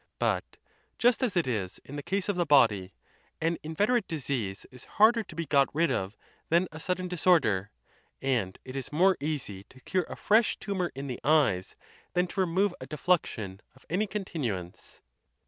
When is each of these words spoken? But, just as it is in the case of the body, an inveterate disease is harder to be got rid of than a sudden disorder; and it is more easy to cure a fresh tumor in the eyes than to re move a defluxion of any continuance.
But, 0.17 0.57
just 0.97 1.21
as 1.21 1.37
it 1.37 1.45
is 1.45 1.79
in 1.85 1.95
the 1.95 2.01
case 2.01 2.27
of 2.27 2.35
the 2.35 2.43
body, 2.47 2.95
an 3.39 3.59
inveterate 3.61 4.07
disease 4.07 4.65
is 4.71 4.85
harder 4.97 5.21
to 5.21 5.35
be 5.35 5.45
got 5.45 5.69
rid 5.75 5.91
of 5.91 6.17
than 6.49 6.67
a 6.71 6.79
sudden 6.79 7.07
disorder; 7.07 7.69
and 8.19 8.57
it 8.65 8.75
is 8.75 8.91
more 8.91 9.15
easy 9.19 9.63
to 9.65 9.79
cure 9.81 10.07
a 10.09 10.15
fresh 10.15 10.57
tumor 10.57 10.91
in 10.95 11.05
the 11.05 11.19
eyes 11.23 11.75
than 12.13 12.25
to 12.29 12.39
re 12.39 12.47
move 12.47 12.73
a 12.81 12.87
defluxion 12.87 13.59
of 13.75 13.85
any 13.91 14.07
continuance. 14.07 15.01